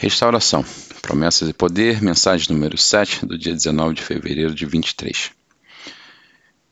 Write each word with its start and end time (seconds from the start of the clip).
Restauração. 0.00 0.64
Promessas 1.02 1.48
e 1.48 1.52
Poder, 1.52 2.00
mensagem 2.00 2.46
número 2.50 2.78
7, 2.78 3.26
do 3.26 3.36
dia 3.36 3.52
19 3.52 3.96
de 3.96 4.02
fevereiro 4.02 4.54
de 4.54 4.64
23. 4.64 5.32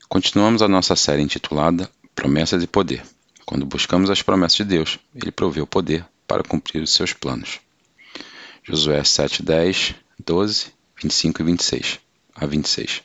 Continuamos 0.08 0.62
a 0.62 0.68
nossa 0.68 0.94
série 0.94 1.22
intitulada 1.22 1.90
Promessas 2.14 2.62
e 2.62 2.68
Poder. 2.68 3.02
Quando 3.44 3.66
buscamos 3.66 4.10
as 4.10 4.22
promessas 4.22 4.58
de 4.58 4.62
Deus, 4.62 5.00
ele 5.12 5.32
provê 5.32 5.60
o 5.60 5.66
poder 5.66 6.06
para 6.24 6.44
cumprir 6.44 6.80
os 6.80 6.94
seus 6.94 7.12
planos. 7.12 7.58
Josué 8.62 9.02
7, 9.02 9.42
10, 9.42 9.96
12, 10.24 10.66
25 11.02 11.42
e 11.42 11.44
26 11.46 11.98
a 12.32 12.46
26. 12.46 13.02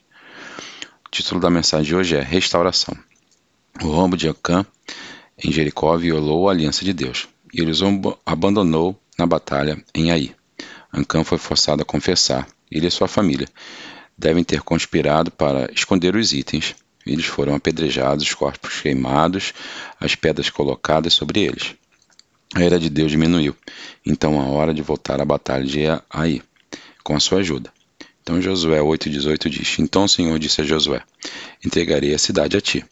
O 1.04 1.10
título 1.10 1.42
da 1.42 1.50
mensagem 1.50 1.88
de 1.88 1.96
hoje 1.96 2.16
é 2.16 2.22
Restauração. 2.22 2.96
O 3.82 3.88
rombo 3.88 4.16
de 4.16 4.30
Acã 4.30 4.64
em 5.44 5.52
Jericó 5.52 5.98
violou 5.98 6.48
a 6.48 6.52
aliança 6.52 6.86
de 6.86 6.94
Deus, 6.94 7.28
e 7.52 7.60
ele 7.60 7.72
abandonou 8.24 9.02
na 9.22 9.28
batalha 9.28 9.78
em 9.94 10.12
Ai. 10.12 10.36
Ancã 10.92 11.24
foi 11.24 11.38
forçado 11.38 11.84
a 11.84 11.86
confessar. 11.86 12.48
Ele 12.72 12.88
e 12.88 12.92
sua 12.92 13.08
família 13.08 13.48
devem 14.18 14.44
ter 14.44 14.62
conspirado 14.62 15.30
para 15.30 15.72
esconder 15.72 16.16
os 16.16 16.34
itens. 16.34 16.76
Eles 17.06 17.26
foram 17.26 17.56
apedrejados, 17.56 18.26
os 18.26 18.34
corpos 18.34 18.82
queimados, 18.82 19.54
as 20.00 20.16
pedras 20.16 20.50
colocadas 20.50 21.14
sobre 21.14 21.42
eles. 21.42 21.76
A 22.56 22.64
ira 22.64 22.80
de 22.80 22.90
Deus 22.90 23.12
diminuiu. 23.12 23.56
Então 24.06 24.42
a 24.42 24.46
hora 24.46 24.74
de 24.74 24.82
voltar 24.82 25.22
à 25.22 25.26
batalha 25.26 25.66
de 25.66 25.82
Ai, 26.10 26.42
com 27.04 27.16
a 27.16 27.20
sua 27.20 27.40
ajuda. 27.40 27.72
Então 28.22 28.42
Josué 28.42 28.80
8,18 28.80 29.50
diz: 29.50 29.80
Então 29.80 30.06
o 30.06 30.10
Senhor 30.10 30.38
disse 30.40 30.62
a 30.62 30.64
Josué: 30.64 31.02
Entregarei 31.64 32.14
a 32.14 32.20
cidade 32.20 32.58
a 32.58 32.62
ti. 32.62 32.84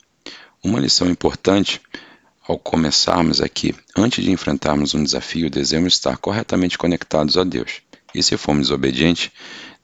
Uma 0.64 0.80
lição 0.80 1.10
importante 1.10 1.82
ao 2.50 2.58
começarmos 2.58 3.42
aqui, 3.42 3.76
antes 3.96 4.24
de 4.24 4.32
enfrentarmos 4.32 4.96
um 4.96 5.04
desafio, 5.04 5.52
devemos 5.52 5.94
estar 5.94 6.18
corretamente 6.18 6.80
conectados 6.80 7.38
a 7.38 7.44
Deus. 7.44 7.84
E 8.12 8.24
se 8.24 8.36
formos 8.38 8.70
desobedientes, 8.70 9.30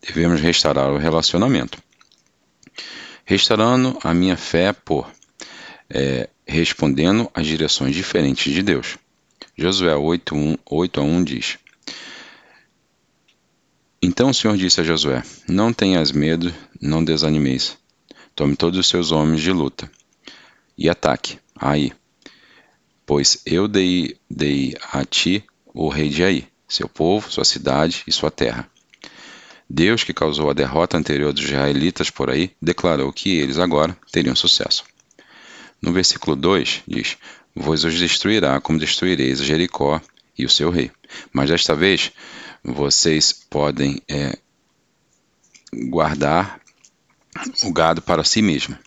devemos 0.01 0.41
restaurar 0.41 0.91
o 0.91 0.97
relacionamento. 0.97 1.77
Restaurando 3.23 3.99
a 4.03 4.15
minha 4.15 4.35
fé 4.35 4.73
por 4.73 5.07
é, 5.87 6.27
respondendo 6.47 7.29
às 7.35 7.45
direções 7.45 7.93
diferentes 7.93 8.51
de 8.51 8.63
Deus. 8.63 8.97
Josué 9.55 9.95
8, 9.95 10.35
1, 10.35 10.57
8 10.65 10.99
a 10.99 11.03
1 11.03 11.23
diz: 11.23 11.59
Então 14.01 14.31
o 14.31 14.33
Senhor 14.33 14.57
disse 14.57 14.81
a 14.81 14.83
Josué: 14.83 15.21
Não 15.47 15.71
tenhas 15.71 16.11
medo, 16.11 16.51
não 16.81 17.03
desanimeis. 17.03 17.77
Tome 18.35 18.55
todos 18.55 18.79
os 18.79 18.87
seus 18.87 19.11
homens 19.11 19.41
de 19.41 19.51
luta 19.51 19.87
e 20.75 20.89
ataque. 20.89 21.37
Aí, 21.55 21.93
pois 23.05 23.41
eu 23.45 23.67
dei, 23.67 24.17
dei 24.29 24.75
a 24.91 25.05
ti 25.05 25.43
o 25.73 25.89
rei 25.89 26.09
de 26.09 26.23
Aí, 26.23 26.47
seu 26.67 26.89
povo, 26.89 27.31
sua 27.31 27.45
cidade 27.45 28.03
e 28.07 28.11
sua 28.11 28.31
terra. 28.31 28.69
Deus, 29.69 30.03
que 30.03 30.13
causou 30.13 30.49
a 30.49 30.53
derrota 30.53 30.97
anterior 30.97 31.33
dos 31.33 31.43
israelitas 31.43 32.09
por 32.09 32.29
aí, 32.29 32.51
declarou 32.61 33.11
que 33.11 33.37
eles 33.37 33.57
agora 33.57 33.97
teriam 34.11 34.35
sucesso. 34.35 34.83
No 35.81 35.91
versículo 35.91 36.35
2 36.35 36.83
diz: 36.87 37.17
Vos 37.53 37.83
os 37.83 37.97
destruirá 37.97 38.59
como 38.61 38.79
destruireis 38.79 39.39
Jericó 39.39 40.01
e 40.37 40.45
o 40.45 40.49
seu 40.49 40.69
rei. 40.69 40.91
Mas 41.33 41.49
desta 41.49 41.75
vez 41.75 42.11
vocês 42.63 43.33
podem 43.33 44.01
é, 44.07 44.37
guardar 45.89 46.59
o 47.63 47.71
gado 47.71 48.01
para 48.01 48.23
si 48.23 48.41
mesmo. 48.41 48.77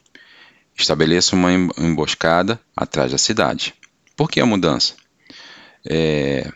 Estabeleça 0.77 1.35
uma 1.35 1.53
emboscada 1.53 2.61
atrás 2.77 3.11
da 3.11 3.19
cidade. 3.19 3.75
Por 4.19 4.29
que 4.29 4.41
a 4.41 4.47
mudança? 4.47 4.95
É, 5.89 6.53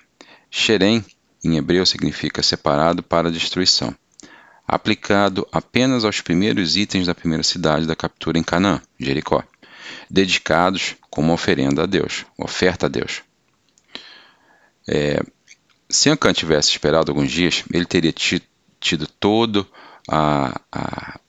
Xerém, 0.50 1.04
em 1.44 1.56
hebreu, 1.56 1.86
significa 1.86 2.42
separado 2.42 3.04
para 3.04 3.30
destruição, 3.30 3.94
aplicado 4.66 5.46
apenas 5.52 6.04
aos 6.04 6.20
primeiros 6.20 6.76
itens 6.76 7.06
da 7.06 7.14
primeira 7.14 7.44
cidade 7.44 7.86
da 7.86 7.94
captura 7.94 8.36
em 8.36 8.42
Canaã, 8.42 8.82
Jericó, 8.98 9.44
dedicados 10.10 10.96
como 11.08 11.32
oferenda 11.32 11.84
a 11.84 11.86
Deus, 11.86 12.26
oferta 12.36 12.86
a 12.86 12.88
Deus. 12.88 13.22
É, 14.88 15.22
se 15.88 16.10
Ancã 16.10 16.32
tivesse 16.32 16.70
esperado 16.70 17.12
alguns 17.12 17.30
dias, 17.30 17.62
ele 17.72 17.86
teria 17.86 18.12
tido 18.12 19.06
todo 19.20 19.64
a, 20.10 20.60
a, 20.72 21.20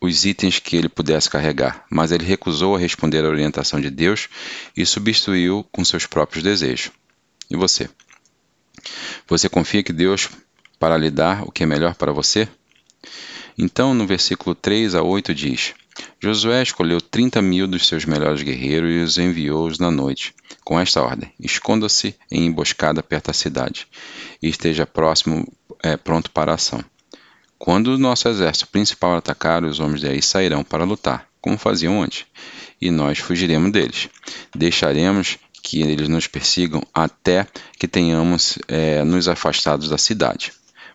os 0.00 0.24
itens 0.24 0.58
que 0.58 0.76
ele 0.76 0.88
pudesse 0.88 1.28
carregar, 1.28 1.84
mas 1.90 2.12
ele 2.12 2.24
recusou 2.24 2.76
a 2.76 2.78
responder 2.78 3.24
à 3.24 3.28
orientação 3.28 3.80
de 3.80 3.90
Deus 3.90 4.28
e 4.76 4.86
substituiu 4.86 5.66
com 5.72 5.84
seus 5.84 6.06
próprios 6.06 6.42
desejos. 6.42 6.90
E 7.50 7.56
você? 7.56 7.88
Você 9.26 9.48
confia 9.48 9.82
que 9.82 9.92
Deus 9.92 10.28
para 10.78 10.96
lhe 10.96 11.10
dar 11.10 11.42
o 11.42 11.50
que 11.50 11.64
é 11.64 11.66
melhor 11.66 11.94
para 11.94 12.12
você? 12.12 12.48
Então, 13.56 13.92
no 13.92 14.06
versículo 14.06 14.54
3 14.54 14.94
a 14.94 15.02
8 15.02 15.34
diz: 15.34 15.74
Josué 16.20 16.62
escolheu 16.62 17.00
30 17.00 17.42
mil 17.42 17.66
dos 17.66 17.88
seus 17.88 18.04
melhores 18.04 18.42
guerreiros 18.42 18.90
e 18.90 18.98
os 18.98 19.18
enviou-os 19.18 19.78
na 19.78 19.90
noite, 19.90 20.34
com 20.64 20.78
esta 20.78 21.02
ordem: 21.02 21.32
esconda-se 21.40 22.14
em 22.30 22.46
emboscada 22.46 23.02
perto 23.02 23.26
da 23.26 23.32
cidade, 23.32 23.88
e 24.40 24.48
esteja 24.48 24.86
próximo, 24.86 25.46
é, 25.82 25.96
pronto 25.96 26.30
para 26.30 26.52
a 26.52 26.54
ação. 26.54 26.84
Quando 27.58 27.88
o 27.88 27.98
nosso 27.98 28.28
exército 28.28 28.68
principal 28.68 29.16
atacar, 29.16 29.64
os 29.64 29.80
homens 29.80 30.00
de 30.00 30.08
aí 30.08 30.22
sairão 30.22 30.62
para 30.62 30.84
lutar, 30.84 31.26
como 31.40 31.58
faziam 31.58 32.00
antes, 32.00 32.24
e 32.80 32.90
nós 32.90 33.18
fugiremos 33.18 33.72
deles. 33.72 34.08
Deixaremos 34.54 35.38
que 35.62 35.82
eles 35.82 36.08
nos 36.08 36.28
persigam 36.28 36.82
até 36.94 37.46
que 37.78 37.88
tenhamos 37.88 38.58
é, 38.68 39.02
nos 39.02 39.28
afastados 39.28 39.88
da 39.88 39.98
cidade. 39.98 40.52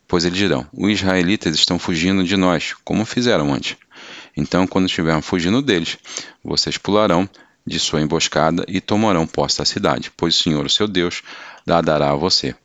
Pois 0.07 0.23
eles 0.23 0.37
dirão: 0.37 0.65
os 0.73 0.91
israelitas 0.91 1.53
estão 1.55 1.77
fugindo 1.77 2.23
de 2.23 2.37
nós, 2.37 2.73
como 2.83 3.05
fizeram 3.05 3.53
antes. 3.53 3.75
Então, 4.35 4.65
quando 4.65 4.85
estivermos 4.85 5.25
fugindo 5.25 5.61
deles, 5.61 5.97
vocês 6.43 6.77
pularão 6.77 7.29
de 7.65 7.79
sua 7.79 8.01
emboscada 8.01 8.65
e 8.67 8.81
tomarão 8.81 9.27
posse 9.27 9.57
da 9.57 9.65
cidade, 9.65 10.11
pois 10.15 10.35
o 10.39 10.43
Senhor, 10.43 10.65
o 10.65 10.69
seu 10.69 10.87
Deus, 10.87 11.21
a 11.67 11.81
dará 11.81 12.11
a 12.11 12.15
você. 12.15 12.55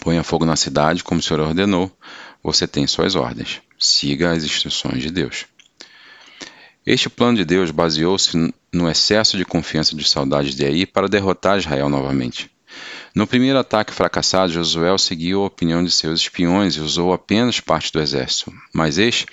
Ponha 0.00 0.22
fogo 0.22 0.44
na 0.44 0.56
cidade, 0.56 1.04
como 1.04 1.20
o 1.20 1.22
Senhor 1.22 1.40
ordenou, 1.40 1.90
você 2.46 2.64
tem 2.64 2.86
suas 2.86 3.16
ordens. 3.16 3.60
Siga 3.76 4.30
as 4.30 4.44
instruções 4.44 5.02
de 5.02 5.10
Deus. 5.10 5.46
Este 6.86 7.10
plano 7.10 7.36
de 7.36 7.44
Deus 7.44 7.72
baseou-se 7.72 8.36
no 8.72 8.88
excesso 8.88 9.36
de 9.36 9.44
confiança 9.44 9.96
de 9.96 10.08
saudades 10.08 10.54
de 10.54 10.64
Aí 10.64 10.86
para 10.86 11.08
derrotar 11.08 11.58
Israel 11.58 11.88
novamente. 11.88 12.48
No 13.12 13.26
primeiro 13.26 13.58
ataque 13.58 13.92
fracassado, 13.92 14.52
Josué 14.52 14.96
seguiu 14.96 15.42
a 15.42 15.46
opinião 15.46 15.82
de 15.82 15.90
seus 15.90 16.20
espiões 16.20 16.76
e 16.76 16.80
usou 16.80 17.12
apenas 17.12 17.58
parte 17.58 17.92
do 17.92 18.00
exército. 18.00 18.52
Mas 18.72 18.96
este, 18.96 19.26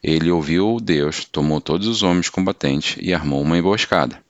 ele 0.00 0.30
ouviu 0.30 0.78
Deus, 0.80 1.24
tomou 1.24 1.60
todos 1.60 1.88
os 1.88 2.04
homens 2.04 2.28
combatentes 2.28 2.96
e 3.00 3.12
armou 3.12 3.42
uma 3.42 3.58
emboscada. 3.58 4.22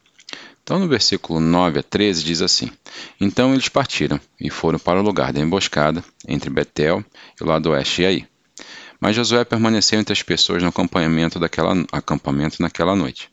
Então, 0.66 0.81
no 0.81 0.88
versículo 0.88 1.38
9 1.38 1.78
a 1.78 1.82
13, 1.84 2.25
diz 2.25 2.43
assim: 2.43 2.69
Então 3.21 3.53
eles 3.53 3.69
partiram 3.69 4.21
e 4.41 4.50
foram 4.50 4.81
para 4.81 4.99
o 4.99 5.03
lugar 5.03 5.32
da 5.32 5.38
emboscada, 5.38 6.03
entre 6.27 6.50
Betel 6.50 7.04
e 7.41 7.44
o 7.44 7.47
lado 7.47 7.71
oeste 7.71 8.03
e 8.03 8.06
aí. 8.06 8.27
Mas 8.99 9.15
Josué 9.15 9.44
permaneceu 9.44 10.00
entre 10.00 10.12
as 10.12 10.25
pessoas 10.25 10.65
no 10.65 10.71
acampamento, 10.71 11.38
daquela, 11.38 11.72
acampamento 11.93 12.60
naquela 12.60 12.97
noite. 12.97 13.31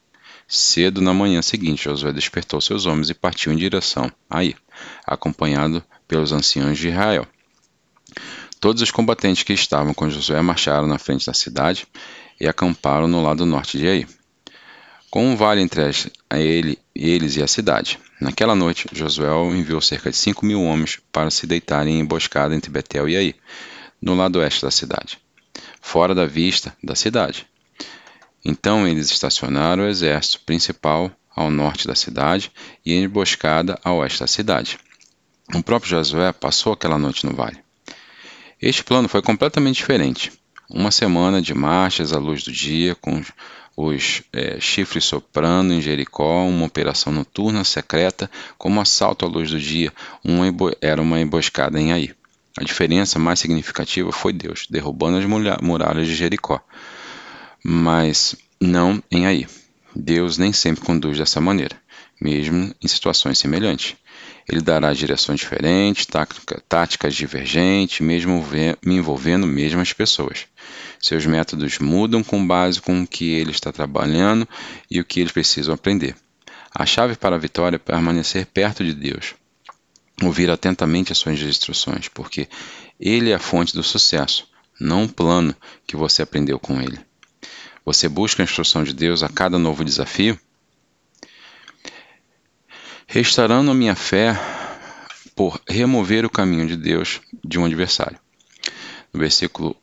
Cedo 0.47 1.01
na 1.01 1.11
manhã 1.11 1.41
seguinte, 1.41 1.85
Josué 1.85 2.13
despertou 2.13 2.61
seus 2.61 2.85
homens 2.85 3.09
e 3.09 3.15
partiu 3.15 3.51
em 3.51 3.55
direção 3.55 4.11
a 4.29 4.37
Aí, 4.37 4.55
acompanhado 5.03 5.83
pelos 6.07 6.31
anciãos 6.31 6.77
de 6.77 6.89
Israel. 6.89 7.25
Todos 8.59 8.83
os 8.83 8.91
combatentes 8.91 9.41
que 9.41 9.53
estavam 9.53 9.91
com 9.95 10.07
Josué 10.07 10.39
marcharam 10.43 10.85
na 10.85 10.99
frente 10.99 11.25
da 11.25 11.33
cidade 11.33 11.87
e 12.39 12.47
acamparam 12.47 13.07
no 13.07 13.23
lado 13.23 13.43
norte 13.43 13.79
de 13.79 13.87
Aí 13.87 14.07
com 15.13 15.27
um 15.27 15.35
vale 15.35 15.61
entre 15.61 15.83
ele, 16.33 16.79
eles 16.95 17.35
e 17.35 17.43
a 17.43 17.47
cidade. 17.47 17.99
Naquela 18.19 18.55
noite, 18.55 18.87
Josué 18.91 19.29
enviou 19.55 19.81
cerca 19.81 20.11
de 20.11 20.17
cinco 20.17 20.45
mil 20.45 20.61
homens 20.63 20.99
para 21.11 21.31
se 21.31 21.47
deitarem 21.47 21.95
em 21.95 21.99
emboscada 21.99 22.55
entre 22.55 22.71
Betel 22.71 23.09
e 23.09 23.17
Ai, 23.17 23.35
no 24.01 24.15
lado 24.15 24.39
oeste 24.39 24.61
da 24.61 24.71
cidade, 24.71 25.17
fora 25.81 26.13
da 26.13 26.25
vista 26.25 26.75
da 26.83 26.95
cidade. 26.95 27.47
Então 28.45 28.87
eles 28.87 29.09
estacionaram 29.09 29.83
o 29.83 29.87
exército 29.87 30.41
principal 30.45 31.11
ao 31.35 31.49
norte 31.49 31.87
da 31.87 31.95
cidade 31.95 32.51
e 32.85 32.93
em 32.93 33.03
emboscada 33.03 33.79
ao 33.83 33.97
oeste 33.97 34.19
da 34.19 34.27
cidade. 34.27 34.77
O 35.53 35.63
próprio 35.63 35.89
Josué 35.89 36.31
passou 36.31 36.73
aquela 36.73 36.97
noite 36.97 37.25
no 37.25 37.33
vale. 37.33 37.57
Este 38.61 38.83
plano 38.83 39.09
foi 39.09 39.21
completamente 39.21 39.77
diferente. 39.77 40.31
Uma 40.69 40.91
semana 40.91 41.41
de 41.41 41.53
marchas 41.53 42.13
à 42.13 42.17
luz 42.17 42.43
do 42.43 42.51
dia, 42.51 42.95
com 42.95 43.21
os 43.75 44.21
é, 44.31 44.59
chifres 44.59 45.03
soprando 45.05 45.73
em 45.73 45.81
Jericó, 45.81 46.45
uma 46.45 46.65
operação 46.65 47.11
noturna 47.11 47.63
secreta, 47.63 48.29
como 48.57 48.79
assalto 48.79 49.25
à 49.25 49.27
luz 49.27 49.49
do 49.49 49.59
dia, 49.59 49.91
era 50.81 51.01
uma 51.01 51.19
emboscada 51.19 51.79
em 51.79 51.91
Aí. 51.91 52.13
A 52.57 52.63
diferença 52.63 53.17
mais 53.17 53.39
significativa 53.39 54.11
foi 54.11 54.31
Deus, 54.31 54.67
derrubando 54.69 55.17
as 55.17 55.25
muralhas 55.61 56.07
de 56.07 56.15
Jericó, 56.15 56.63
mas 57.63 58.35
não 58.61 59.01
em 59.11 59.25
Aí. 59.25 59.47
Deus 59.95 60.37
nem 60.37 60.53
sempre 60.53 60.83
conduz 60.83 61.17
dessa 61.17 61.41
maneira, 61.41 61.75
mesmo 62.21 62.73
em 62.81 62.87
situações 62.87 63.39
semelhantes. 63.39 63.95
Ele 64.47 64.61
dará 64.61 64.93
direções 64.93 65.39
diferentes, 65.39 66.07
táticas 66.67 67.15
divergentes, 67.15 68.01
mesmo 68.01 68.43
me 68.85 68.95
envolvendo 68.95 69.47
mesmas 69.47 69.93
pessoas. 69.93 70.45
Seus 71.03 71.25
métodos 71.25 71.79
mudam 71.79 72.23
com 72.23 72.47
base 72.47 72.79
com 72.79 73.03
o 73.03 73.05
que 73.05 73.33
ele 73.33 73.51
está 73.51 73.73
trabalhando 73.73 74.47
e 74.89 75.01
o 75.01 75.03
que 75.03 75.19
eles 75.19 75.33
precisam 75.33 75.75
aprender. 75.75 76.15
A 76.73 76.85
chave 76.85 77.17
para 77.17 77.35
a 77.35 77.39
vitória 77.39 77.75
é 77.75 77.77
permanecer 77.77 78.45
perto 78.45 78.85
de 78.85 78.93
Deus. 78.93 79.35
Ouvir 80.23 80.49
atentamente 80.49 81.11
as 81.11 81.17
suas 81.17 81.41
instruções, 81.41 82.07
porque 82.07 82.47
Ele 82.97 83.31
é 83.31 83.35
a 83.35 83.39
fonte 83.39 83.73
do 83.73 83.83
sucesso, 83.83 84.47
não 84.79 85.03
o 85.03 85.09
plano 85.09 85.53
que 85.85 85.97
você 85.97 86.21
aprendeu 86.21 86.57
com 86.57 86.81
Ele. 86.81 86.97
Você 87.83 88.07
busca 88.07 88.41
a 88.41 88.45
instrução 88.45 88.81
de 88.81 88.93
Deus 88.93 89.23
a 89.23 89.27
cada 89.27 89.59
novo 89.59 89.83
desafio? 89.83 90.39
Restaurando 93.05 93.71
a 93.71 93.75
minha 93.75 93.93
fé 93.93 94.39
por 95.35 95.61
remover 95.67 96.25
o 96.25 96.29
caminho 96.29 96.65
de 96.65 96.77
Deus 96.77 97.19
de 97.43 97.59
um 97.59 97.65
adversário. 97.65 98.17
No 99.13 99.19
versículo 99.19 99.75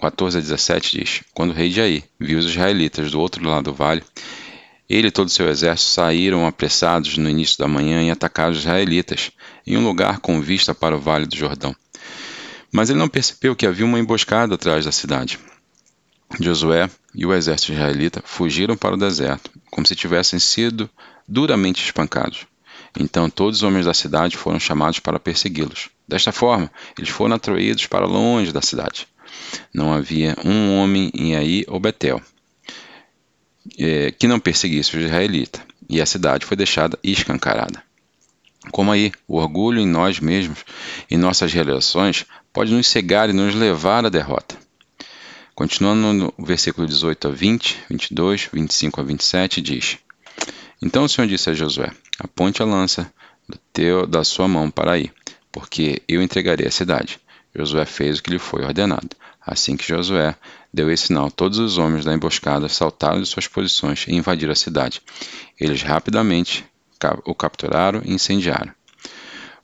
14 0.00 0.38
a 0.38 0.40
17 0.40 0.98
diz: 0.98 1.22
Quando 1.34 1.50
o 1.50 1.54
rei 1.54 1.70
Jair 1.70 2.02
viu 2.18 2.38
os 2.38 2.46
israelitas 2.46 3.10
do 3.10 3.20
outro 3.20 3.46
lado 3.46 3.64
do 3.64 3.74
vale, 3.74 4.02
ele 4.88 5.08
e 5.08 5.10
todo 5.10 5.28
o 5.28 5.30
seu 5.30 5.46
exército 5.46 5.90
saíram 5.90 6.46
apressados 6.46 7.18
no 7.18 7.28
início 7.28 7.58
da 7.58 7.68
manhã 7.68 8.02
e 8.02 8.10
atacaram 8.10 8.52
os 8.52 8.60
israelitas, 8.60 9.30
em 9.66 9.76
um 9.76 9.84
lugar 9.84 10.18
com 10.20 10.40
vista 10.40 10.74
para 10.74 10.96
o 10.96 10.98
vale 10.98 11.26
do 11.26 11.36
Jordão. 11.36 11.76
Mas 12.72 12.88
ele 12.88 12.98
não 12.98 13.10
percebeu 13.10 13.54
que 13.54 13.66
havia 13.66 13.84
uma 13.84 13.98
emboscada 13.98 14.54
atrás 14.54 14.86
da 14.86 14.92
cidade. 14.92 15.38
Josué 16.40 16.88
e 17.14 17.26
o 17.26 17.34
exército 17.34 17.72
israelita 17.72 18.22
fugiram 18.24 18.78
para 18.78 18.94
o 18.94 18.98
deserto, 18.98 19.50
como 19.70 19.86
se 19.86 19.94
tivessem 19.94 20.38
sido 20.38 20.88
duramente 21.28 21.84
espancados. 21.84 22.46
Então 22.98 23.28
todos 23.28 23.58
os 23.58 23.62
homens 23.64 23.84
da 23.84 23.92
cidade 23.92 24.36
foram 24.38 24.58
chamados 24.58 24.98
para 24.98 25.20
persegui-los. 25.20 25.90
Desta 26.08 26.32
forma, 26.32 26.72
eles 26.96 27.10
foram 27.10 27.36
atraídos 27.36 27.86
para 27.86 28.06
longe 28.06 28.50
da 28.50 28.62
cidade. 28.62 29.06
Não 29.72 29.92
havia 29.92 30.36
um 30.44 30.76
homem 30.76 31.10
em 31.14 31.36
Aí 31.36 31.64
ou 31.68 31.78
Betel 31.80 32.22
é, 33.78 34.10
que 34.10 34.26
não 34.26 34.40
perseguisse 34.40 34.96
os 34.96 35.04
israelitas, 35.04 35.62
e 35.88 36.00
a 36.00 36.06
cidade 36.06 36.46
foi 36.46 36.56
deixada 36.56 36.98
escancarada. 37.02 37.82
Como 38.70 38.92
aí, 38.92 39.12
o 39.26 39.36
orgulho 39.36 39.80
em 39.80 39.86
nós 39.86 40.20
mesmos 40.20 40.64
e 41.10 41.16
nossas 41.16 41.52
relações 41.52 42.26
pode 42.52 42.72
nos 42.72 42.86
cegar 42.86 43.30
e 43.30 43.32
nos 43.32 43.54
levar 43.54 44.04
à 44.04 44.08
derrota. 44.08 44.56
Continuando 45.54 46.12
no 46.12 46.34
versículo 46.38 46.86
18 46.86 47.28
a 47.28 47.30
20, 47.30 47.78
22, 47.90 48.48
25 48.52 49.00
a 49.00 49.04
27, 49.04 49.60
diz: 49.60 49.98
Então 50.80 51.04
o 51.04 51.08
Senhor 51.08 51.26
disse 51.26 51.50
a 51.50 51.54
Josué: 51.54 51.90
Aponte 52.18 52.62
a 52.62 52.66
lança 52.66 53.12
do 53.48 53.58
teu, 53.72 54.06
da 54.06 54.24
sua 54.24 54.46
mão 54.46 54.70
para 54.70 54.92
aí, 54.92 55.10
porque 55.50 56.02
eu 56.06 56.22
entregarei 56.22 56.66
a 56.66 56.70
cidade. 56.70 57.18
Josué 57.54 57.84
fez 57.84 58.18
o 58.18 58.22
que 58.22 58.30
lhe 58.30 58.38
foi 58.38 58.64
ordenado. 58.64 59.10
Assim 59.40 59.76
que 59.76 59.86
Josué 59.86 60.36
deu 60.72 60.90
esse 60.90 61.06
sinal, 61.06 61.30
todos 61.30 61.58
os 61.58 61.78
homens 61.78 62.04
da 62.04 62.14
emboscada 62.14 62.68
saltaram 62.68 63.20
de 63.20 63.26
suas 63.26 63.48
posições 63.48 64.04
e 64.06 64.14
invadiram 64.14 64.52
a 64.52 64.56
cidade. 64.56 65.02
Eles 65.58 65.82
rapidamente 65.82 66.64
o 67.24 67.34
capturaram 67.34 68.02
e 68.04 68.12
incendiaram. 68.12 68.72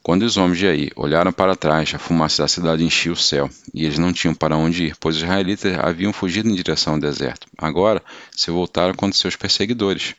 Quando 0.07 0.23
os 0.23 0.37
homens 0.37 0.59
de 0.59 0.69
Aí 0.69 0.91
olharam 0.95 1.33
para 1.33 1.57
trás, 1.57 1.93
a 1.93 1.99
fumaça 1.99 2.41
da 2.41 2.47
cidade 2.47 2.85
enchia 2.85 3.11
o 3.11 3.17
céu, 3.17 3.51
e 3.75 3.85
eles 3.85 3.99
não 3.99 4.13
tinham 4.13 4.35
para 4.35 4.57
onde 4.57 4.85
ir, 4.85 4.97
pois 5.01 5.17
os 5.17 5.23
israelitas 5.23 5.77
haviam 5.81 6.13
fugido 6.13 6.49
em 6.49 6.55
direção 6.55 6.95
ao 6.95 7.01
deserto. 7.01 7.49
Agora 7.59 8.01
se 8.31 8.49
voltaram 8.53 8.95
contra 8.95 9.19
seus 9.19 9.35
perseguidores. 9.35 10.15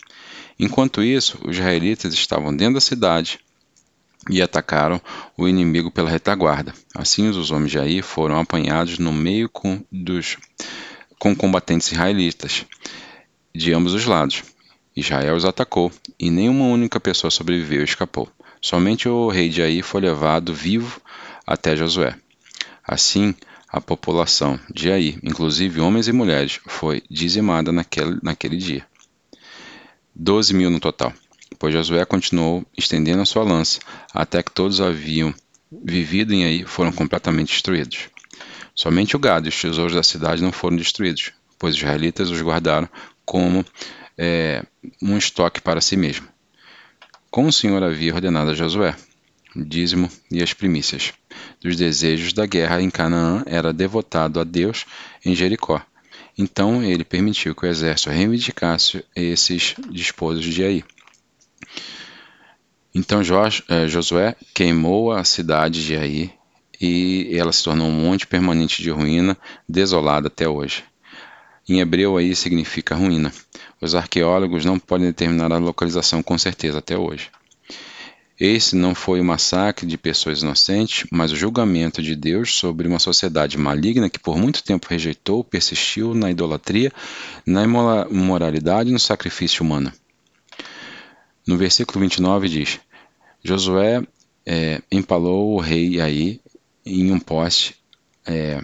Enquanto 0.59 1.01
isso, 1.01 1.39
os 1.45 1.56
israelitas 1.56 2.13
estavam 2.13 2.54
dentro 2.54 2.74
da 2.75 2.81
cidade, 2.81 3.39
e 4.29 4.41
atacaram 4.41 5.01
o 5.37 5.47
inimigo 5.47 5.91
pela 5.91 6.09
retaguarda. 6.09 6.73
Assim, 6.95 7.27
os 7.29 7.51
homens 7.51 7.71
de 7.71 7.79
Aí 7.79 8.01
foram 8.01 8.39
apanhados 8.39 8.99
no 8.99 9.13
meio 9.13 9.49
com, 9.49 9.83
dos, 9.91 10.37
com 11.19 11.35
combatentes 11.35 11.91
israelitas 11.91 12.65
de 13.55 13.73
ambos 13.73 13.93
os 13.93 14.05
lados. 14.05 14.43
Israel 14.95 15.35
os 15.35 15.45
atacou 15.45 15.91
e 16.19 16.29
nenhuma 16.29 16.65
única 16.65 16.99
pessoa 16.99 17.29
sobreviveu 17.29 17.81
e 17.81 17.85
escapou. 17.85 18.29
Somente 18.59 19.07
o 19.07 19.29
rei 19.29 19.49
de 19.49 19.61
Aí 19.61 19.81
foi 19.81 20.01
levado 20.01 20.53
vivo 20.53 20.99
até 21.45 21.75
Josué. 21.75 22.15
Assim, 22.83 23.35
a 23.69 23.79
população 23.79 24.59
de 24.73 24.91
Aí, 24.91 25.17
inclusive 25.23 25.79
homens 25.79 26.07
e 26.07 26.11
mulheres, 26.11 26.59
foi 26.67 27.03
dizimada 27.09 27.71
naquele, 27.71 28.17
naquele 28.23 28.57
dia. 28.57 28.85
Doze 30.15 30.53
mil 30.53 30.71
no 30.71 30.79
total 30.79 31.13
pois 31.57 31.73
Josué 31.73 32.03
continuou 32.05 32.65
estendendo 32.77 33.21
a 33.21 33.25
sua 33.25 33.44
lança, 33.44 33.79
até 34.13 34.41
que 34.44 34.51
todos 34.51 34.81
haviam 34.81 35.33
vivido 35.71 36.33
em 36.33 36.45
Ai 36.45 36.65
foram 36.65 36.91
completamente 36.91 37.53
destruídos. 37.53 38.09
Somente 38.75 39.15
o 39.15 39.19
gado 39.19 39.47
e 39.47 39.49
os 39.49 39.59
tesouros 39.59 39.95
da 39.95 40.03
cidade 40.03 40.41
não 40.41 40.51
foram 40.51 40.77
destruídos, 40.77 41.31
pois 41.57 41.75
os 41.75 41.81
israelitas 41.81 42.29
os 42.29 42.41
guardaram 42.41 42.88
como 43.25 43.65
é, 44.17 44.63
um 45.01 45.17
estoque 45.17 45.61
para 45.61 45.81
si 45.81 45.97
mesmo. 45.97 46.27
Como 47.29 47.49
o 47.49 47.53
Senhor 47.53 47.81
havia 47.83 48.13
ordenado 48.13 48.51
a 48.51 48.53
Josué, 48.53 48.95
o 49.55 49.63
dízimo 49.63 50.09
e 50.31 50.41
as 50.41 50.53
primícias 50.53 51.13
dos 51.61 51.75
desejos 51.75 52.33
da 52.33 52.45
guerra 52.45 52.81
em 52.81 52.89
Canaã 52.89 53.44
era 53.45 53.73
devotado 53.73 54.39
a 54.39 54.44
Deus 54.44 54.85
em 55.25 55.35
Jericó. 55.35 55.81
Então 56.38 56.83
ele 56.83 57.03
permitiu 57.03 57.55
que 57.55 57.65
o 57.65 57.69
exército 57.69 58.11
reivindicasse 58.11 59.03
esses 59.15 59.75
despojos 59.89 60.45
de 60.45 60.63
Aí. 60.63 60.83
Então 62.97 63.21
eh, 63.21 63.88
Josué 63.88 64.35
queimou 64.55 65.11
a 65.11 65.23
cidade 65.23 65.85
de 65.85 65.95
Ai 65.95 66.33
e 66.81 67.29
ela 67.31 67.53
se 67.53 67.63
tornou 67.63 67.88
um 67.88 67.91
monte 67.91 68.25
permanente 68.25 68.81
de 68.81 68.89
ruína, 68.89 69.38
desolada 69.69 70.29
até 70.29 70.49
hoje. 70.49 70.83
Em 71.69 71.79
hebreu, 71.79 72.17
aí 72.17 72.35
significa 72.35 72.95
ruína. 72.95 73.31
Os 73.79 73.94
arqueólogos 73.94 74.65
não 74.65 74.79
podem 74.79 75.05
determinar 75.05 75.51
a 75.51 75.59
localização 75.59 76.23
com 76.23 76.39
certeza 76.39 76.79
até 76.79 76.97
hoje. 76.97 77.29
Esse 78.39 78.75
não 78.75 78.95
foi 78.95 79.21
o 79.21 79.23
massacre 79.23 79.85
de 79.85 79.95
pessoas 79.95 80.41
inocentes, 80.41 81.05
mas 81.11 81.31
o 81.31 81.35
julgamento 81.35 82.01
de 82.01 82.15
Deus 82.15 82.55
sobre 82.55 82.88
uma 82.88 82.97
sociedade 82.97 83.59
maligna 83.59 84.09
que 84.09 84.17
por 84.17 84.39
muito 84.39 84.63
tempo 84.63 84.88
rejeitou, 84.89 85.44
persistiu 85.44 86.15
na 86.15 86.31
idolatria, 86.31 86.91
na 87.45 87.63
imoralidade 87.63 88.89
e 88.89 88.94
no 88.94 88.99
sacrifício 88.99 89.63
humano. 89.63 89.94
No 91.47 91.55
versículo 91.55 92.01
29 92.01 92.49
diz: 92.49 92.79
Josué 93.47 94.05
é, 94.45 94.81
empalou 94.91 95.53
o 95.53 95.59
rei 95.61 96.01
aí 96.01 96.41
em 96.85 97.13
um 97.13 97.17
poste 97.17 97.75
é, 98.25 98.61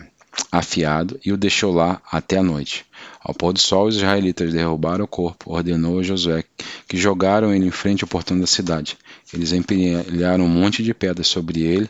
afiado 0.51 1.17
e 1.25 1.31
o 1.31 1.37
deixou 1.37 1.73
lá 1.73 2.01
até 2.11 2.39
a 2.39 2.43
noite. 2.43 2.85
Ao 3.21 3.33
pôr 3.33 3.53
do 3.53 3.59
sol, 3.59 3.87
os 3.87 3.95
israelitas 3.95 4.51
derrubaram 4.51 5.05
o 5.05 5.07
corpo, 5.07 5.53
ordenou 5.53 5.99
a 5.99 6.03
Josué 6.03 6.43
que 6.85 6.97
jogaram 6.97 7.55
ele 7.55 7.65
em 7.65 7.71
frente 7.71 8.03
ao 8.03 8.09
portão 8.09 8.37
da 8.37 8.45
cidade. 8.45 8.97
Eles 9.33 9.53
empilharam 9.53 10.43
um 10.43 10.49
monte 10.49 10.83
de 10.83 10.93
pedras 10.93 11.27
sobre 11.27 11.61
ele, 11.61 11.89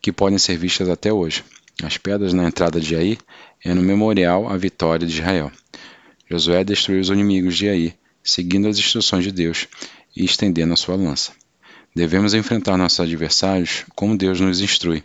que 0.00 0.12
podem 0.12 0.38
ser 0.38 0.56
vistas 0.56 0.88
até 0.88 1.12
hoje. 1.12 1.42
As 1.82 1.98
pedras 1.98 2.32
na 2.32 2.46
entrada 2.46 2.80
de 2.80 2.94
Aí 2.94 3.18
eram 3.64 3.82
um 3.82 3.84
memorial 3.84 4.48
à 4.48 4.56
vitória 4.56 5.04
de 5.04 5.14
Israel. 5.14 5.50
Josué 6.30 6.62
destruiu 6.62 7.00
os 7.00 7.08
inimigos 7.08 7.56
de 7.56 7.68
Aí, 7.68 7.94
seguindo 8.22 8.68
as 8.68 8.78
instruções 8.78 9.24
de 9.24 9.32
Deus 9.32 9.66
e 10.16 10.24
estendendo 10.24 10.72
a 10.72 10.76
sua 10.76 10.94
lança. 10.94 11.39
Devemos 11.94 12.34
enfrentar 12.34 12.76
nossos 12.76 13.00
adversários 13.00 13.84
como 13.94 14.16
Deus 14.16 14.40
nos 14.40 14.60
instrui. 14.60 15.02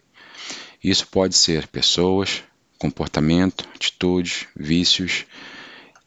Isso 0.83 1.07
pode 1.07 1.35
ser 1.35 1.67
pessoas, 1.67 2.43
comportamento, 2.77 3.67
atitudes, 3.73 4.45
vícios. 4.55 5.25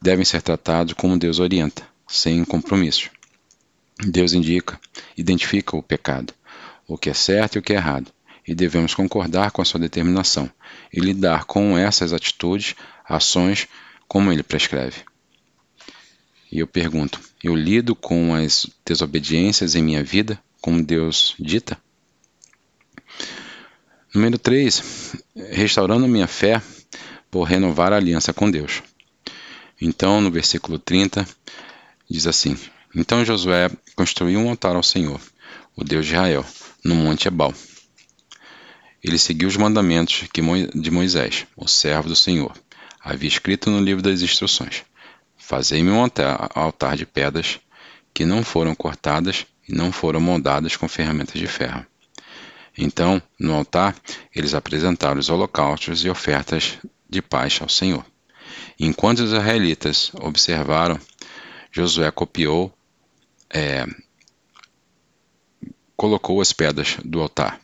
Devem 0.00 0.24
ser 0.24 0.40
tratados 0.40 0.94
como 0.94 1.18
Deus 1.18 1.40
orienta, 1.40 1.82
sem 2.06 2.44
compromissos. 2.44 3.10
Deus 3.98 4.32
indica, 4.32 4.80
identifica 5.16 5.76
o 5.76 5.82
pecado, 5.82 6.32
o 6.86 6.96
que 6.96 7.10
é 7.10 7.14
certo 7.14 7.56
e 7.56 7.58
o 7.58 7.62
que 7.62 7.72
é 7.72 7.76
errado, 7.76 8.12
e 8.46 8.54
devemos 8.54 8.94
concordar 8.94 9.50
com 9.50 9.60
a 9.60 9.64
sua 9.64 9.80
determinação 9.80 10.48
e 10.92 11.00
lidar 11.00 11.44
com 11.44 11.76
essas 11.76 12.12
atitudes, 12.12 12.76
ações, 13.04 13.66
como 14.06 14.32
ele 14.32 14.44
prescreve. 14.44 15.02
E 16.50 16.60
eu 16.60 16.66
pergunto: 16.68 17.20
eu 17.42 17.56
lido 17.56 17.96
com 17.96 18.32
as 18.32 18.66
desobediências 18.86 19.74
em 19.74 19.82
minha 19.82 20.04
vida? 20.04 20.40
Como 20.60 20.82
Deus 20.82 21.34
dita. 21.38 21.78
Número 24.14 24.38
3, 24.38 25.14
restaurando 25.50 26.08
minha 26.08 26.26
fé 26.26 26.62
por 27.30 27.44
renovar 27.44 27.92
a 27.92 27.96
aliança 27.96 28.32
com 28.32 28.50
Deus. 28.50 28.82
Então, 29.80 30.20
no 30.20 30.30
versículo 30.30 30.78
30, 30.78 31.26
diz 32.08 32.26
assim: 32.26 32.58
Então 32.94 33.24
Josué 33.24 33.70
construiu 33.94 34.40
um 34.40 34.48
altar 34.48 34.74
ao 34.74 34.82
Senhor, 34.82 35.20
o 35.76 35.84
Deus 35.84 36.06
de 36.06 36.12
Israel, 36.14 36.44
no 36.84 36.94
Monte 36.94 37.28
Ebal. 37.28 37.54
Ele 39.02 39.18
seguiu 39.18 39.46
os 39.46 39.56
mandamentos 39.56 40.24
de 40.74 40.90
Moisés, 40.90 41.46
o 41.56 41.68
servo 41.68 42.08
do 42.08 42.16
Senhor, 42.16 42.52
havia 43.00 43.28
escrito 43.28 43.70
no 43.70 43.80
livro 43.80 44.02
das 44.02 44.22
instruções: 44.22 44.84
Fazei-me 45.36 45.90
um 45.90 46.00
altar 46.54 46.96
de 46.96 47.06
pedras 47.06 47.60
que 48.12 48.24
não 48.24 48.42
foram 48.42 48.74
cortadas 48.74 49.46
e 49.68 49.74
não 49.74 49.92
foram 49.92 50.20
moldadas 50.20 50.76
com 50.76 50.88
ferramentas 50.88 51.38
de 51.38 51.46
ferro. 51.46 51.84
Então, 52.76 53.20
no 53.38 53.54
altar, 53.54 53.96
eles 54.34 54.54
apresentaram 54.54 55.18
os 55.18 55.28
holocaustos 55.28 56.04
e 56.04 56.08
ofertas 56.08 56.78
de 57.08 57.20
paz 57.20 57.58
ao 57.60 57.68
Senhor. 57.68 58.04
Enquanto 58.78 59.18
os 59.18 59.32
israelitas 59.32 60.12
observaram, 60.14 60.98
Josué 61.72 62.10
copiou, 62.10 62.72
é, 63.50 63.84
colocou 65.96 66.40
as 66.40 66.52
pedras 66.52 66.96
do 67.04 67.20
altar 67.20 67.60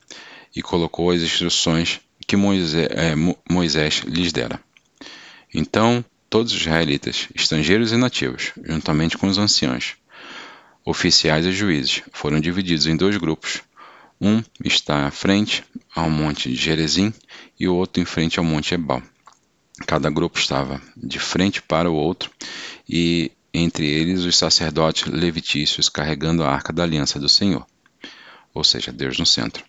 e 0.54 0.60
colocou 0.60 1.10
as 1.10 1.22
instruções 1.22 2.00
que 2.26 2.36
Moisés, 2.36 2.88
é, 2.90 3.14
Moisés 3.48 4.02
lhes 4.06 4.32
dera. 4.32 4.60
Então, 5.52 6.04
todos 6.28 6.52
os 6.52 6.60
israelitas, 6.60 7.28
estrangeiros 7.34 7.92
e 7.92 7.96
nativos, 7.96 8.52
juntamente 8.64 9.16
com 9.16 9.28
os 9.28 9.38
anciãos, 9.38 9.94
oficiais 10.84 11.46
e 11.46 11.52
juízes, 11.52 12.02
foram 12.12 12.40
divididos 12.40 12.86
em 12.86 12.96
dois 12.96 13.16
grupos. 13.16 13.62
Um 14.20 14.42
está 14.64 15.06
à 15.06 15.10
frente 15.10 15.64
ao 15.94 16.10
monte 16.10 16.50
de 16.50 16.56
Gerezim 16.56 17.12
e 17.58 17.66
o 17.66 17.74
outro 17.74 18.02
em 18.02 18.04
frente 18.04 18.38
ao 18.38 18.44
monte 18.44 18.74
Ebal. 18.74 19.02
Cada 19.86 20.08
grupo 20.08 20.38
estava 20.38 20.80
de 20.96 21.18
frente 21.18 21.60
para 21.60 21.90
o 21.90 21.94
outro 21.94 22.30
e 22.88 23.32
entre 23.52 23.86
eles 23.86 24.24
os 24.24 24.36
sacerdotes 24.36 25.06
levitícios 25.06 25.88
carregando 25.88 26.42
a 26.42 26.50
arca 26.50 26.72
da 26.72 26.82
aliança 26.82 27.18
do 27.18 27.28
Senhor, 27.28 27.66
ou 28.52 28.64
seja, 28.64 28.92
Deus 28.92 29.18
no 29.18 29.26
centro. 29.26 29.64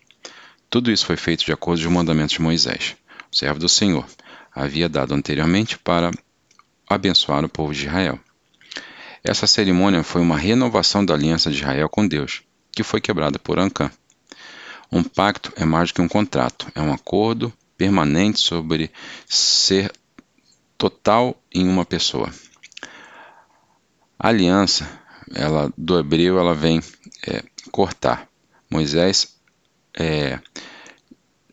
Tudo 0.68 0.90
isso 0.90 1.06
foi 1.06 1.16
feito 1.16 1.44
de 1.44 1.52
acordo 1.52 1.82
com 1.82 1.88
os 1.88 1.94
mandamentos 1.94 2.34
de 2.34 2.42
Moisés, 2.42 2.96
o 3.32 3.36
servo 3.36 3.60
do 3.60 3.68
Senhor, 3.68 4.06
havia 4.52 4.88
dado 4.88 5.14
anteriormente 5.14 5.78
para 5.78 6.10
abençoar 6.88 7.44
o 7.44 7.48
povo 7.48 7.72
de 7.72 7.86
Israel. 7.86 8.18
Essa 9.28 9.48
cerimônia 9.48 10.04
foi 10.04 10.20
uma 10.20 10.38
renovação 10.38 11.04
da 11.04 11.12
aliança 11.12 11.50
de 11.50 11.56
Israel 11.56 11.88
com 11.88 12.06
Deus, 12.06 12.44
que 12.70 12.84
foi 12.84 13.00
quebrada 13.00 13.40
por 13.40 13.58
Ancã. 13.58 13.90
Um 14.90 15.02
pacto 15.02 15.52
é 15.56 15.64
mais 15.64 15.88
do 15.88 15.94
que 15.94 16.00
um 16.00 16.06
contrato, 16.06 16.70
é 16.76 16.80
um 16.80 16.92
acordo 16.92 17.52
permanente 17.76 18.38
sobre 18.38 18.88
ser 19.26 19.90
total 20.78 21.36
em 21.52 21.68
uma 21.68 21.84
pessoa. 21.84 22.32
A 24.16 24.28
aliança, 24.28 24.88
ela 25.34 25.72
do 25.76 25.98
hebreu, 25.98 26.38
ela 26.38 26.54
vem 26.54 26.80
é, 27.26 27.42
cortar. 27.72 28.28
Moisés 28.70 29.36
é, 29.98 30.38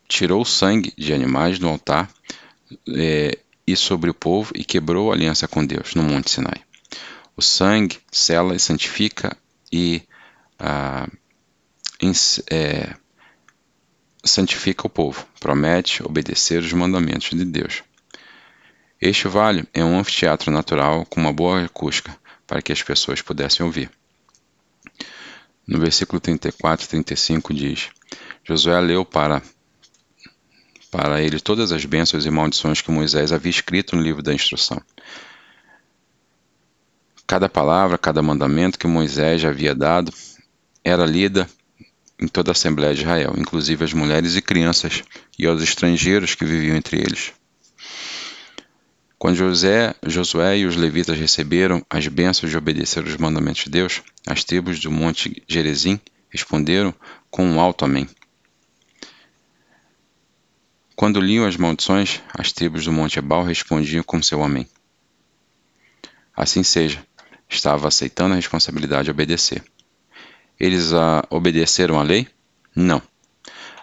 tirou 0.07 0.43
o 0.43 0.45
sangue 0.45 0.93
de 0.95 1.11
animais 1.11 1.57
do 1.57 1.67
altar 1.67 2.07
é, 2.95 3.35
e 3.65 3.75
sobre 3.75 4.11
o 4.11 4.13
povo 4.13 4.51
e 4.53 4.63
quebrou 4.63 5.11
a 5.11 5.15
aliança 5.15 5.47
com 5.47 5.65
Deus 5.65 5.95
no 5.95 6.03
Monte 6.03 6.29
Sinai. 6.29 6.61
O 7.35 7.41
sangue 7.41 7.99
sela 8.11 8.55
e 8.55 8.59
santifica 8.59 9.35
e 9.71 10.03
ah, 10.59 11.07
é, 12.51 12.95
santifica 14.23 14.87
o 14.87 14.89
povo, 14.89 15.25
promete 15.39 16.03
obedecer 16.03 16.59
os 16.59 16.73
mandamentos 16.73 17.29
de 17.29 17.45
Deus. 17.45 17.83
Este 19.01 19.27
vale 19.27 19.67
é 19.73 19.83
um 19.83 19.99
anfiteatro 19.99 20.51
natural 20.51 21.05
com 21.05 21.19
uma 21.19 21.33
boa 21.33 21.65
acústica 21.65 22.15
para 22.47 22.61
que 22.61 22.71
as 22.71 22.81
pessoas 22.81 23.21
pudessem 23.21 23.65
ouvir. 23.65 23.91
No 25.67 25.79
versículo 25.79 26.19
34 26.19 26.85
e 26.85 26.89
35 26.89 27.53
diz: 27.53 27.89
Josué 28.43 28.79
leu 28.79 29.03
para 29.03 29.41
para 30.91 31.21
ele 31.21 31.39
todas 31.39 31.71
as 31.71 31.83
bênçãos 31.85 32.25
e 32.25 32.29
maldições 32.29 32.79
que 32.79 32.91
Moisés 32.91 33.31
havia 33.31 33.49
escrito 33.49 33.95
no 33.95 34.01
livro 34.03 34.21
da 34.21 34.33
instrução. 34.33 34.79
Cada 37.33 37.49
palavra, 37.49 37.97
cada 37.97 38.21
mandamento 38.21 38.77
que 38.77 38.85
Moisés 38.85 39.43
havia 39.43 39.73
dado 39.73 40.13
era 40.83 41.03
lida 41.03 41.49
em 42.21 42.27
toda 42.27 42.51
a 42.51 42.53
Assembleia 42.53 42.93
de 42.93 43.01
Israel, 43.01 43.33
inclusive 43.35 43.83
as 43.83 43.91
mulheres 43.91 44.35
e 44.35 44.41
crianças 44.43 45.03
e 45.39 45.47
aos 45.47 45.63
estrangeiros 45.63 46.35
que 46.35 46.45
viviam 46.45 46.77
entre 46.77 46.97
eles. 46.97 47.33
Quando 49.17 49.37
José, 49.37 49.95
Josué 50.05 50.59
e 50.59 50.67
os 50.67 50.75
levitas 50.75 51.17
receberam 51.17 51.83
as 51.89 52.07
bênçãos 52.07 52.51
de 52.51 52.57
obedecer 52.57 53.03
os 53.03 53.17
mandamentos 53.17 53.63
de 53.63 53.71
Deus, 53.71 54.03
as 54.27 54.43
tribos 54.43 54.79
do 54.79 54.91
monte 54.91 55.41
Gerezim 55.47 55.99
responderam 56.29 56.93
com 57.31 57.43
um 57.43 57.59
alto 57.59 57.83
amém. 57.83 58.07
Quando 60.95 61.19
liam 61.19 61.47
as 61.47 61.57
maldições, 61.57 62.21
as 62.31 62.51
tribos 62.51 62.85
do 62.85 62.91
Monte 62.91 63.17
Ebal 63.17 63.43
respondiam 63.43 64.03
com 64.03 64.21
seu 64.21 64.43
amém. 64.43 64.67
Assim 66.35 66.61
seja, 66.61 67.03
estava 67.53 67.87
aceitando 67.87 68.33
a 68.33 68.35
responsabilidade 68.35 69.05
de 69.05 69.11
obedecer. 69.11 69.63
Eles 70.59 70.93
a 70.93 71.25
obedeceram 71.29 71.99
à 71.99 72.03
lei? 72.03 72.27
Não. 72.75 73.01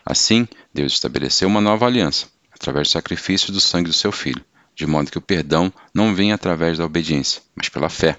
Assim, 0.04 0.46
Deus 0.72 0.92
estabeleceu 0.92 1.48
uma 1.48 1.60
nova 1.60 1.86
aliança, 1.86 2.26
através 2.50 2.88
do 2.88 2.92
sacrifício 2.92 3.52
do 3.52 3.60
sangue 3.60 3.90
do 3.90 3.94
seu 3.94 4.10
filho, 4.10 4.44
de 4.74 4.86
modo 4.86 5.10
que 5.10 5.18
o 5.18 5.22
perdão 5.22 5.72
não 5.92 6.14
vem 6.14 6.32
através 6.32 6.78
da 6.78 6.84
obediência, 6.84 7.42
mas 7.54 7.68
pela 7.68 7.88
fé. 7.88 8.18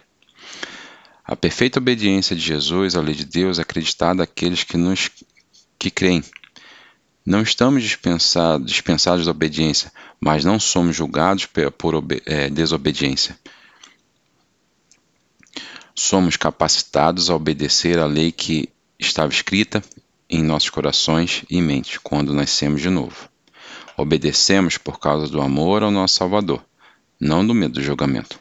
A 1.23 1.35
perfeita 1.35 1.79
obediência 1.79 2.35
de 2.35 2.41
Jesus 2.41 2.95
à 2.95 3.01
lei 3.01 3.15
de 3.15 3.25
Deus 3.25 3.59
é 3.59 3.61
acreditada 3.61 4.23
àqueles 4.23 4.63
que 4.63 4.77
nos 4.77 5.09
que 5.79 5.89
creem 5.89 6.23
não 7.25 7.41
estamos 7.41 7.83
dispensados, 7.83 8.65
dispensados 8.65 9.25
da 9.25 9.31
obediência, 9.31 9.91
mas 10.19 10.43
não 10.43 10.59
somos 10.59 10.95
julgados 10.95 11.47
por 11.77 12.03
é, 12.25 12.49
desobediência. 12.49 13.37
Somos 16.03 16.35
capacitados 16.35 17.29
a 17.29 17.35
obedecer 17.35 17.99
à 17.99 18.07
lei 18.07 18.31
que 18.31 18.67
estava 18.97 19.31
escrita 19.31 19.83
em 20.27 20.41
nossos 20.41 20.71
corações 20.71 21.45
e 21.47 21.61
mente 21.61 21.99
quando 21.99 22.33
nascemos 22.33 22.81
de 22.81 22.89
novo. 22.89 23.29
Obedecemos 23.95 24.79
por 24.79 24.99
causa 24.99 25.31
do 25.31 25.39
amor 25.39 25.83
ao 25.83 25.91
nosso 25.91 26.15
Salvador, 26.15 26.65
não 27.19 27.45
do 27.45 27.53
medo 27.53 27.75
do 27.75 27.83
julgamento. 27.83 28.39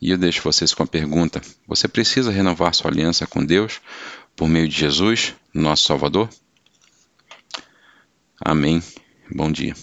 E 0.00 0.10
eu 0.10 0.18
deixo 0.18 0.42
vocês 0.42 0.74
com 0.74 0.82
a 0.82 0.86
pergunta: 0.86 1.40
você 1.64 1.86
precisa 1.86 2.32
renovar 2.32 2.74
sua 2.74 2.90
aliança 2.90 3.24
com 3.24 3.46
Deus 3.46 3.80
por 4.34 4.48
meio 4.48 4.68
de 4.68 4.76
Jesus, 4.76 5.32
nosso 5.54 5.84
Salvador? 5.84 6.28
Amém. 8.44 8.82
Bom 9.30 9.52
dia. 9.52 9.76